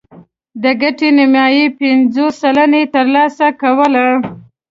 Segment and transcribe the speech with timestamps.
[0.63, 4.07] د ګټې نیمايي پنځوس سلنه یې ترلاسه کوله